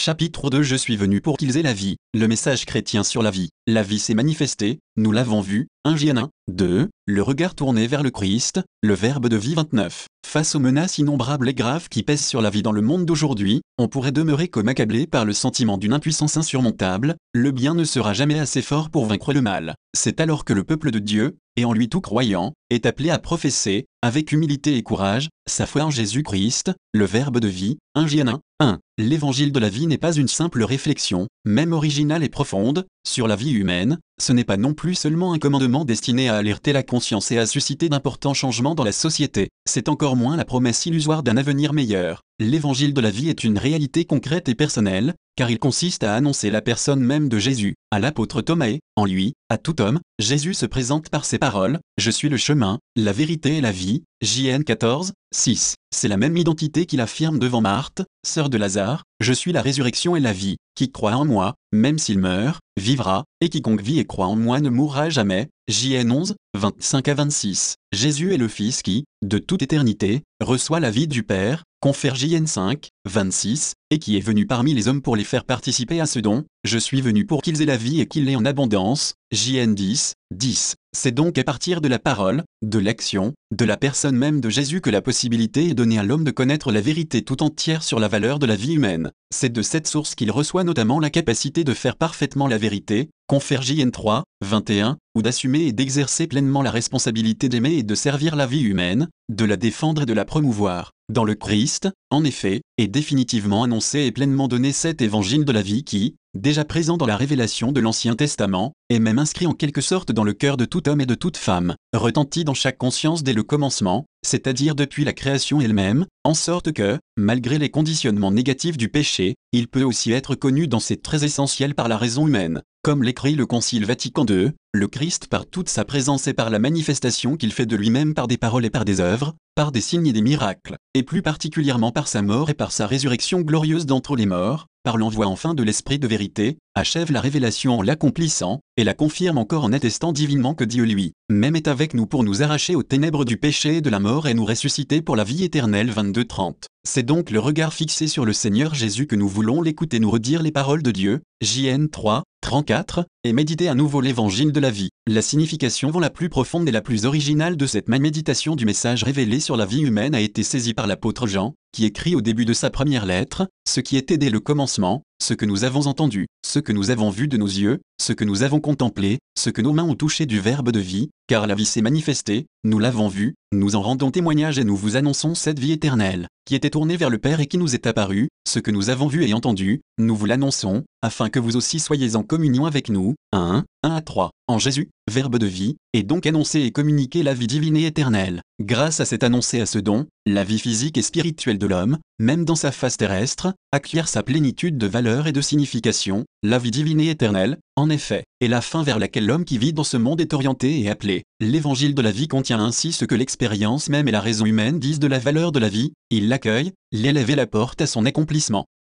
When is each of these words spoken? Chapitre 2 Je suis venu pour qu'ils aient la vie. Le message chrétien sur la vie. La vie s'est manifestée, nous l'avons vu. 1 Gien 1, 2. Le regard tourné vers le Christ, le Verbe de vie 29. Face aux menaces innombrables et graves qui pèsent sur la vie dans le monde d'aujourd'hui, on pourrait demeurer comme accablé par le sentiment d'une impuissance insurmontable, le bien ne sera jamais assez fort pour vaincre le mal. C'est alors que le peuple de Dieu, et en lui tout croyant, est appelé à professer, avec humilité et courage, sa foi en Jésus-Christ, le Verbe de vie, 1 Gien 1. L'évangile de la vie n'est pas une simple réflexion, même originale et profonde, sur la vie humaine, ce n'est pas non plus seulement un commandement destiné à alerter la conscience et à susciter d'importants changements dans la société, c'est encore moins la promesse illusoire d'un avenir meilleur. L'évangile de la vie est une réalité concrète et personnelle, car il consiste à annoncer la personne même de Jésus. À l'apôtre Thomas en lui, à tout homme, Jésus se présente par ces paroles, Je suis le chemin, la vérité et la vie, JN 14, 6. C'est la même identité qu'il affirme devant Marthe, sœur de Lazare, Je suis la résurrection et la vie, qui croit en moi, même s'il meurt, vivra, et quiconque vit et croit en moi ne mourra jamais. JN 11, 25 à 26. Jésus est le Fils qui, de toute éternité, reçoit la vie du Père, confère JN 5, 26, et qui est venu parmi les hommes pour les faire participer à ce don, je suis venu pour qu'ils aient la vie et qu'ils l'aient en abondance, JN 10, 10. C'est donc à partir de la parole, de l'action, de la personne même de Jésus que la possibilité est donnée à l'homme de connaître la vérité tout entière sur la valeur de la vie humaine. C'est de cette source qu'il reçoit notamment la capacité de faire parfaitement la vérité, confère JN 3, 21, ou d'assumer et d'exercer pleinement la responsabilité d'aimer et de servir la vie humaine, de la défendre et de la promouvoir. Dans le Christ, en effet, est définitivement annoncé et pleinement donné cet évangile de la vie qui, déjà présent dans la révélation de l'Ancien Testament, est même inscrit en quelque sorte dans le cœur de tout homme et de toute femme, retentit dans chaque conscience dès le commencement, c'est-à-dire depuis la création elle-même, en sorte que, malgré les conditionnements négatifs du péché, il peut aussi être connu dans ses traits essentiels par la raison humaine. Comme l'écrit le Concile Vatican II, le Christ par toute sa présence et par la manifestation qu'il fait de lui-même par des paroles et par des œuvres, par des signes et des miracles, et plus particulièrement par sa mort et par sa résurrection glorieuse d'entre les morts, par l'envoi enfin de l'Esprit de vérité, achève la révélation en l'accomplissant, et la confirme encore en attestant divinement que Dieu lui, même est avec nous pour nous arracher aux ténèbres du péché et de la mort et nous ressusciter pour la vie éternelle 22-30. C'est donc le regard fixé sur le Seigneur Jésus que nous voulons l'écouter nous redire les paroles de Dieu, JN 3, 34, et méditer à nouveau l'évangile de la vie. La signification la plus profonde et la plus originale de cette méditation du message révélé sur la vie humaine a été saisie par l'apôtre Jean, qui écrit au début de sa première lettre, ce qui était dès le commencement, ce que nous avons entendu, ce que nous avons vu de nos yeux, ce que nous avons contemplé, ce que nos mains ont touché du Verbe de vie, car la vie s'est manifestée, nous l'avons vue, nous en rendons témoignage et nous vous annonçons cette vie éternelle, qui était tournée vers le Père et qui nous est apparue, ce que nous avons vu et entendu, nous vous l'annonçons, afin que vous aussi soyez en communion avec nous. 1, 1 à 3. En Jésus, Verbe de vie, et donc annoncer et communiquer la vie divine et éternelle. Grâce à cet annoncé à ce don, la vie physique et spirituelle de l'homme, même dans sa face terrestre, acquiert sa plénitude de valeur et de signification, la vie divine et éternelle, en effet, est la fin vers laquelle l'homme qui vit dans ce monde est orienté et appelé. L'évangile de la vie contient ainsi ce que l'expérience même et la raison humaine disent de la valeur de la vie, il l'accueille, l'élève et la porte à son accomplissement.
Chapitre 0.00 0.48
2 0.48 0.62
Je 0.62 0.76
suis 0.76 0.96
venu 0.96 1.20
pour 1.20 1.36
qu'ils 1.36 1.56
aient 1.56 1.62
la 1.62 1.72
vie. 1.72 1.96
Le 2.14 2.28
message 2.28 2.66
chrétien 2.66 3.02
sur 3.02 3.20
la 3.20 3.32
vie. 3.32 3.48
La 3.66 3.82
vie 3.82 3.98
s'est 3.98 4.14
manifestée, 4.14 4.78
nous 4.96 5.10
l'avons 5.10 5.40
vu. 5.40 5.66
1 5.84 5.96
Gien 5.96 6.16
1, 6.16 6.30
2. 6.46 6.88
Le 7.06 7.22
regard 7.22 7.56
tourné 7.56 7.88
vers 7.88 8.04
le 8.04 8.10
Christ, 8.10 8.60
le 8.80 8.94
Verbe 8.94 9.26
de 9.28 9.36
vie 9.36 9.56
29. 9.56 10.06
Face 10.24 10.54
aux 10.54 10.60
menaces 10.60 10.98
innombrables 10.98 11.48
et 11.48 11.54
graves 11.54 11.88
qui 11.88 12.04
pèsent 12.04 12.24
sur 12.24 12.40
la 12.40 12.50
vie 12.50 12.62
dans 12.62 12.70
le 12.70 12.80
monde 12.80 13.06
d'aujourd'hui, 13.06 13.62
on 13.76 13.88
pourrait 13.88 14.12
demeurer 14.12 14.46
comme 14.46 14.68
accablé 14.68 15.08
par 15.08 15.24
le 15.24 15.32
sentiment 15.32 15.78
d'une 15.78 15.92
impuissance 15.92 16.36
insurmontable, 16.36 17.16
le 17.32 17.50
bien 17.50 17.74
ne 17.74 17.82
sera 17.82 18.12
jamais 18.12 18.38
assez 18.38 18.62
fort 18.62 18.90
pour 18.90 19.06
vaincre 19.06 19.32
le 19.32 19.40
mal. 19.40 19.74
C'est 19.96 20.20
alors 20.20 20.44
que 20.44 20.52
le 20.52 20.62
peuple 20.62 20.92
de 20.92 21.00
Dieu, 21.00 21.38
et 21.56 21.64
en 21.64 21.72
lui 21.72 21.88
tout 21.88 22.00
croyant, 22.00 22.52
est 22.70 22.86
appelé 22.86 23.10
à 23.10 23.18
professer, 23.18 23.86
avec 24.02 24.32
humilité 24.32 24.76
et 24.76 24.82
courage, 24.82 25.28
sa 25.46 25.66
foi 25.66 25.82
en 25.82 25.90
Jésus-Christ, 25.90 26.72
le 26.92 27.04
Verbe 27.04 27.40
de 27.40 27.48
vie, 27.48 27.78
1 27.94 28.06
Gien 28.06 28.40
1. 28.60 28.78
L'évangile 28.96 29.52
de 29.52 29.58
la 29.58 29.68
vie 29.68 29.86
n'est 29.86 29.98
pas 29.98 30.12
une 30.12 30.28
simple 30.28 30.62
réflexion, 30.62 31.26
même 31.44 31.72
originale 31.72 32.22
et 32.22 32.28
profonde, 32.28 32.86
sur 33.06 33.26
la 33.26 33.36
vie 33.36 33.52
humaine, 33.52 33.98
ce 34.20 34.32
n'est 34.32 34.44
pas 34.44 34.56
non 34.56 34.74
plus 34.74 34.94
seulement 34.94 35.32
un 35.32 35.38
commandement 35.38 35.84
destiné 35.84 36.28
à 36.28 36.36
alerter 36.36 36.72
la 36.72 36.82
conscience 36.82 37.30
et 37.30 37.38
à 37.38 37.46
susciter 37.46 37.88
d'importants 37.88 38.34
changements 38.34 38.74
dans 38.74 38.84
la 38.84 38.92
société, 38.92 39.48
c'est 39.66 39.88
encore 39.88 40.16
moins 40.16 40.36
la 40.36 40.44
promesse 40.44 40.86
illusoire 40.86 41.22
d'un 41.22 41.36
avenir 41.36 41.72
meilleur. 41.72 42.22
L'évangile 42.40 42.94
de 42.94 43.00
la 43.00 43.10
vie 43.10 43.28
est 43.28 43.44
une 43.44 43.58
réalité 43.58 44.04
concrète 44.04 44.48
et 44.48 44.54
personnelle, 44.54 45.14
car 45.38 45.52
il 45.52 45.60
consiste 45.60 46.02
à 46.02 46.16
annoncer 46.16 46.50
la 46.50 46.60
personne 46.60 46.98
même 46.98 47.28
de 47.28 47.38
Jésus. 47.38 47.76
À 47.92 48.00
l'apôtre 48.00 48.42
Thomas 48.42 48.76
en 48.96 49.04
lui, 49.04 49.34
à 49.48 49.56
tout 49.56 49.80
homme, 49.80 50.00
Jésus 50.18 50.52
se 50.52 50.66
présente 50.66 51.10
par 51.10 51.24
ces 51.24 51.38
paroles, 51.38 51.78
Je 51.96 52.10
suis 52.10 52.28
le 52.28 52.36
chemin, 52.36 52.80
la 52.96 53.12
vérité 53.12 53.58
et 53.58 53.60
la 53.60 53.70
vie, 53.70 54.02
JN 54.20 54.64
14, 54.64 55.12
6. 55.32 55.76
C'est 55.94 56.08
la 56.08 56.16
même 56.16 56.36
identité 56.36 56.86
qu'il 56.86 57.00
affirme 57.00 57.38
devant 57.38 57.60
Marthe, 57.60 58.02
sœur 58.26 58.50
de 58.50 58.58
Lazare, 58.58 59.04
Je 59.20 59.32
suis 59.32 59.52
la 59.52 59.62
résurrection 59.62 60.16
et 60.16 60.20
la 60.20 60.32
vie, 60.32 60.56
qui 60.74 60.90
croit 60.90 61.14
en 61.14 61.24
moi, 61.24 61.54
même 61.70 62.00
s'il 62.00 62.18
meurt, 62.18 62.58
vivra, 62.76 63.22
et 63.40 63.48
quiconque 63.48 63.80
vit 63.80 64.00
et 64.00 64.06
croit 64.06 64.26
en 64.26 64.34
moi 64.34 64.60
ne 64.60 64.70
mourra 64.70 65.08
jamais. 65.08 65.50
JN 65.68 66.10
11, 66.10 66.34
25 66.58 67.06
à 67.06 67.14
26. 67.14 67.76
Jésus 67.92 68.34
est 68.34 68.38
le 68.38 68.48
Fils 68.48 68.82
qui, 68.82 69.04
de 69.22 69.38
toute 69.38 69.62
éternité, 69.62 70.22
reçoit 70.40 70.80
la 70.80 70.90
vie 70.90 71.06
du 71.06 71.22
Père, 71.22 71.62
confère 71.80 72.16
JN 72.16 72.46
5, 72.46 72.88
26, 73.04 73.74
et 73.90 73.98
qui 74.00 74.16
est 74.16 74.20
venu 74.20 74.46
parmi 74.46 74.74
les 74.74 74.88
hommes 74.88 75.00
pour 75.00 75.14
les 75.14 75.24
faire 75.24 75.44
participer 75.44 76.00
à 76.00 76.06
ce 76.06 76.18
don, 76.18 76.44
je 76.64 76.76
suis 76.76 77.00
venu 77.00 77.24
pour 77.24 77.40
qu'ils 77.40 77.62
aient 77.62 77.66
la 77.66 77.76
vie 77.76 78.00
et 78.00 78.06
qu'ils 78.06 78.24
l'aient 78.24 78.34
en 78.34 78.44
abondance, 78.44 79.14
JN 79.30 79.74
10, 79.74 80.14
10. 80.34 80.74
C'est 80.96 81.12
donc 81.12 81.38
à 81.38 81.44
partir 81.44 81.80
de 81.80 81.86
la 81.86 82.00
parole, 82.00 82.42
de 82.62 82.80
l'action, 82.80 83.32
de 83.54 83.64
la 83.64 83.76
personne 83.76 84.16
même 84.16 84.40
de 84.40 84.48
Jésus 84.48 84.80
que 84.80 84.90
la 84.90 85.02
possibilité 85.02 85.68
est 85.68 85.74
donnée 85.74 86.00
à 86.00 86.02
l'homme 86.02 86.24
de 86.24 86.32
connaître 86.32 86.72
la 86.72 86.80
vérité 86.80 87.22
tout 87.22 87.44
entière 87.44 87.84
sur 87.84 88.00
la 88.00 88.08
valeur 88.08 88.40
de 88.40 88.46
la 88.46 88.56
vie 88.56 88.74
humaine. 88.74 89.12
C'est 89.32 89.52
de 89.52 89.62
cette 89.62 89.86
source 89.86 90.16
qu'il 90.16 90.32
reçoit 90.32 90.64
notamment 90.64 90.98
la 90.98 91.10
capacité 91.10 91.62
de 91.62 91.74
faire 91.74 91.96
parfaitement 91.96 92.48
la 92.48 92.58
vérité, 92.58 93.10
confère 93.28 93.62
JN 93.62 93.90
3, 93.90 94.24
21, 94.44 94.98
ou 95.14 95.22
d'assumer 95.22 95.66
et 95.66 95.72
d'exercer 95.72 96.26
pleinement 96.26 96.62
la 96.62 96.72
responsabilité 96.72 97.48
d'aimer 97.48 97.74
et 97.74 97.82
de 97.84 97.94
servir 97.94 98.34
la 98.34 98.46
vie 98.46 98.62
humaine, 98.62 99.08
de 99.28 99.44
la 99.44 99.56
défendre 99.56 100.02
et 100.02 100.06
de 100.06 100.12
la 100.12 100.24
promouvoir. 100.24 100.90
Dans 101.10 101.24
le 101.24 101.34
Christ, 101.34 101.88
en 102.10 102.22
effet, 102.22 102.60
est 102.76 102.86
définitivement 102.86 103.62
annoncé 103.62 104.00
et 104.00 104.12
pleinement 104.12 104.46
donné 104.46 104.72
cet 104.72 105.00
évangile 105.00 105.46
de 105.46 105.52
la 105.52 105.62
vie 105.62 105.82
qui, 105.82 106.16
déjà 106.34 106.66
présent 106.66 106.98
dans 106.98 107.06
la 107.06 107.16
révélation 107.16 107.72
de 107.72 107.80
l'Ancien 107.80 108.14
Testament, 108.14 108.74
est 108.90 108.98
même 108.98 109.18
inscrit 109.18 109.46
en 109.46 109.54
quelque 109.54 109.80
sorte 109.80 110.12
dans 110.12 110.22
le 110.22 110.34
cœur 110.34 110.58
de 110.58 110.66
tout 110.66 110.86
homme 110.86 111.00
et 111.00 111.06
de 111.06 111.14
toute 111.14 111.38
femme, 111.38 111.76
retentit 111.94 112.44
dans 112.44 112.52
chaque 112.52 112.76
conscience 112.76 113.22
dès 113.22 113.32
le 113.32 113.42
commencement, 113.42 114.04
c'est-à-dire 114.22 114.74
depuis 114.74 115.06
la 115.06 115.14
création 115.14 115.62
elle-même, 115.62 116.04
en 116.24 116.34
sorte 116.34 116.72
que, 116.72 116.98
malgré 117.16 117.56
les 117.56 117.70
conditionnements 117.70 118.30
négatifs 118.30 118.76
du 118.76 118.90
péché, 118.90 119.34
il 119.52 119.68
peut 119.68 119.84
aussi 119.84 120.12
être 120.12 120.34
connu 120.34 120.68
dans 120.68 120.78
ses 120.78 120.98
traits 120.98 121.22
essentiels 121.22 121.74
par 121.74 121.88
la 121.88 121.96
raison 121.96 122.26
humaine. 122.26 122.60
Comme 122.82 123.02
l'écrit 123.02 123.34
le 123.34 123.46
Concile 123.46 123.86
Vatican 123.86 124.26
II, 124.28 124.52
le 124.72 124.88
Christ 124.88 125.26
par 125.26 125.46
toute 125.46 125.68
sa 125.68 125.84
présence 125.84 126.28
et 126.28 126.34
par 126.34 126.50
la 126.50 126.58
manifestation 126.58 127.36
qu'il 127.36 127.52
fait 127.52 127.66
de 127.66 127.76
lui-même 127.76 128.14
par 128.14 128.28
des 128.28 128.36
paroles 128.36 128.66
et 128.66 128.70
par 128.70 128.84
des 128.84 129.00
œuvres, 129.00 129.34
par 129.58 129.72
des 129.72 129.80
signes 129.80 130.06
et 130.06 130.12
des 130.12 130.22
miracles, 130.22 130.76
et 130.94 131.02
plus 131.02 131.20
particulièrement 131.20 131.90
par 131.90 132.06
sa 132.06 132.22
mort 132.22 132.48
et 132.48 132.54
par 132.54 132.70
sa 132.70 132.86
résurrection 132.86 133.40
glorieuse 133.40 133.86
d'entre 133.86 134.14
les 134.14 134.24
morts, 134.24 134.68
par 134.84 134.96
l'envoi 134.96 135.26
enfin 135.26 135.52
de 135.52 135.64
l'Esprit 135.64 135.98
de 135.98 136.06
vérité, 136.06 136.58
achève 136.76 137.10
la 137.10 137.20
révélation 137.20 137.80
en 137.80 137.82
l'accomplissant, 137.82 138.60
et 138.76 138.84
la 138.84 138.94
confirme 138.94 139.36
encore 139.36 139.64
en 139.64 139.72
attestant 139.72 140.12
divinement 140.12 140.54
que 140.54 140.62
Dieu 140.62 140.84
lui, 140.84 141.14
même 141.28 141.56
est 141.56 141.66
avec 141.66 141.92
nous 141.92 142.06
pour 142.06 142.22
nous 142.22 142.40
arracher 142.44 142.76
aux 142.76 142.84
ténèbres 142.84 143.24
du 143.24 143.36
péché 143.36 143.78
et 143.78 143.80
de 143.80 143.90
la 143.90 143.98
mort 143.98 144.28
et 144.28 144.34
nous 144.34 144.44
ressusciter 144.44 145.02
pour 145.02 145.16
la 145.16 145.24
vie 145.24 145.42
éternelle 145.42 145.90
22-30. 145.90 146.66
C'est 146.86 147.02
donc 147.02 147.32
le 147.32 147.40
regard 147.40 147.74
fixé 147.74 148.06
sur 148.06 148.24
le 148.24 148.32
Seigneur 148.32 148.76
Jésus 148.76 149.08
que 149.08 149.16
nous 149.16 149.28
voulons 149.28 149.60
l'écouter 149.60 149.98
nous 149.98 150.12
redire 150.12 150.40
les 150.40 150.52
paroles 150.52 150.84
de 150.84 150.92
Dieu, 150.92 151.20
JN 151.40 151.86
3, 151.86 152.24
34, 152.40 153.06
et 153.22 153.32
méditer 153.32 153.68
à 153.68 153.76
nouveau 153.76 154.00
l'évangile 154.00 154.50
de 154.50 154.58
la 154.58 154.72
vie. 154.72 154.88
La 155.06 155.22
signification 155.22 155.90
la 156.00 156.10
plus 156.10 156.28
profonde 156.28 156.68
et 156.68 156.72
la 156.72 156.80
plus 156.80 157.04
originale 157.04 157.56
de 157.56 157.66
cette 157.66 157.88
méditation 157.88 158.56
du 158.56 158.66
message 158.66 159.04
révélé 159.04 159.38
sur 159.38 159.56
la 159.56 159.64
vie 159.64 159.82
humaine 159.82 160.16
a 160.16 160.20
été 160.20 160.42
saisie 160.42 160.74
par 160.74 160.88
l'apôtre 160.88 161.28
Jean, 161.28 161.54
qui 161.72 161.84
écrit 161.84 162.16
au 162.16 162.22
début 162.22 162.44
de 162.44 162.52
sa 162.52 162.70
première 162.70 163.06
lettre, 163.06 163.46
ce 163.68 163.78
qui 163.80 163.96
était 163.96 164.18
dès 164.18 164.30
le 164.30 164.40
commencement, 164.40 165.02
ce 165.22 165.34
que 165.34 165.46
nous 165.46 165.62
avons 165.62 165.86
entendu, 165.86 166.26
ce 166.44 166.58
que 166.58 166.72
nous 166.72 166.90
avons 166.90 167.10
vu 167.10 167.28
de 167.28 167.36
nos 167.36 167.46
yeux, 167.46 167.80
ce 168.00 168.12
que 168.12 168.24
nous 168.24 168.42
avons 168.42 168.60
contemplé, 168.60 169.18
ce 169.38 169.50
que 169.50 169.62
nos 169.62 169.72
mains 169.72 169.84
ont 169.84 169.94
touché 169.94 170.26
du 170.26 170.40
Verbe 170.40 170.72
de 170.72 170.80
vie, 170.80 171.10
car 171.28 171.46
la 171.46 171.54
vie 171.54 171.66
s'est 171.66 171.82
manifestée, 171.82 172.46
nous 172.64 172.78
l'avons 172.78 173.08
vue, 173.08 173.34
nous 173.52 173.76
en 173.76 173.82
rendons 173.82 174.10
témoignage 174.10 174.58
et 174.58 174.64
nous 174.64 174.76
vous 174.76 174.96
annonçons 174.96 175.34
cette 175.34 175.58
vie 175.58 175.72
éternelle, 175.72 176.26
qui 176.46 176.54
était 176.54 176.70
tournée 176.70 176.96
vers 176.96 177.10
le 177.10 177.18
Père 177.18 177.40
et 177.40 177.46
qui 177.46 177.58
nous 177.58 177.74
est 177.74 177.86
apparue, 177.86 178.28
ce 178.46 178.58
que 178.58 178.70
nous 178.70 178.90
avons 178.90 179.08
vu 179.08 179.26
et 179.26 179.34
entendu, 179.34 179.82
nous 179.98 180.16
vous 180.16 180.26
l'annonçons, 180.26 180.84
afin 181.02 181.28
que 181.28 181.38
vous 181.38 181.56
aussi 181.56 181.78
soyez 181.78 182.16
en 182.16 182.22
communion 182.22 182.66
avec 182.66 182.88
nous. 182.88 183.14
1, 183.32 183.64
1 183.82 183.94
à 183.94 184.00
3. 184.00 184.30
En 184.48 184.58
Jésus, 184.58 184.88
Verbe 185.10 185.38
de 185.38 185.46
vie, 185.46 185.76
et 185.92 186.02
donc 186.02 186.26
annoncer 186.26 186.60
et 186.60 186.70
communiquer 186.70 187.22
la 187.22 187.34
vie 187.34 187.46
divine 187.46 187.76
et 187.76 187.86
éternelle. 187.86 188.42
Grâce 188.60 189.00
à 189.00 189.04
cet 189.04 189.22
annoncé 189.22 189.60
à 189.60 189.66
ce 189.66 189.78
don, 189.78 190.06
la 190.26 190.44
vie 190.44 190.58
physique 190.58 190.98
et 190.98 191.02
spirituelle 191.02 191.58
de 191.58 191.66
l'homme, 191.66 191.98
même 192.18 192.44
dans 192.44 192.56
sa 192.56 192.72
face 192.72 192.96
terrestre, 192.96 193.54
acquiert 193.72 194.08
sa 194.08 194.22
plénitude 194.22 194.76
de 194.76 194.86
valeur 194.86 195.26
et 195.26 195.32
de 195.32 195.40
signification, 195.40 196.24
la 196.42 196.58
vie 196.58 196.70
divine 196.70 197.00
et 197.00 197.10
éternelle, 197.10 197.58
en 197.76 197.90
effet, 197.90 198.24
est 198.40 198.48
la 198.48 198.60
fin 198.60 198.82
vers 198.82 198.98
laquelle 198.98 199.26
l'homme 199.26 199.44
qui 199.44 199.58
vit 199.58 199.72
dans 199.72 199.84
ce 199.84 199.96
monde 199.96 200.20
est 200.20 200.34
orienté 200.34 200.80
et 200.80 200.90
appelé. 200.90 201.24
L'évangile 201.40 201.94
de 201.94 202.02
la 202.02 202.10
vie 202.10 202.28
contient 202.28 202.60
ainsi 202.60 202.92
ce 202.92 203.04
que 203.04 203.14
l'expérience 203.14 203.88
même 203.88 204.08
et 204.08 204.12
la 204.12 204.20
raison 204.20 204.46
humaine 204.46 204.78
disent 204.78 205.00
de 205.00 205.06
la 205.06 205.18
valeur 205.18 205.52
de 205.52 205.58
la 205.58 205.68
vie, 205.68 205.92
il 206.10 206.28
l'accueille, 206.28 206.72
l'élève 206.92 207.30
et 207.30 207.36
la 207.36 207.46
porte 207.46 207.80
à 207.80 207.86
son 207.86 208.06
accomplissement. 208.06 208.66